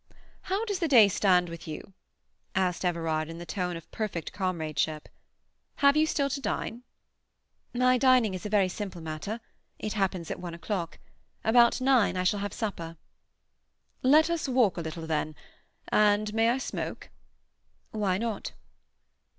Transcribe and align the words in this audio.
"How 0.41 0.65
does 0.65 0.79
the 0.79 0.87
day 0.87 1.07
stand 1.07 1.47
with 1.47 1.67
you?" 1.67 1.93
asked 2.55 2.83
Everard 2.83 3.29
in 3.29 3.37
the 3.37 3.45
tone 3.45 3.77
of 3.77 3.91
perfect 3.91 4.33
comradeship. 4.33 5.07
"Have 5.75 5.95
you 5.95 6.07
still 6.07 6.27
to 6.31 6.41
dine?" 6.41 6.81
"My 7.71 7.99
dining 7.99 8.33
is 8.33 8.43
a 8.43 8.49
very 8.49 8.67
simple 8.67 8.99
matter; 8.99 9.39
it 9.77 9.93
happens 9.93 10.31
at 10.31 10.39
one 10.39 10.55
o'clock. 10.55 10.97
About 11.43 11.79
nine 11.81 12.17
I 12.17 12.23
shall 12.23 12.39
have 12.39 12.51
supper." 12.51 12.97
"Let 14.01 14.31
us 14.31 14.49
walk 14.49 14.75
a 14.77 14.81
little 14.81 15.05
then. 15.05 15.35
And 15.89 16.33
may 16.33 16.49
I 16.49 16.57
smoke?" 16.57 17.11
"Why 17.91 18.17
not?" 18.17 18.53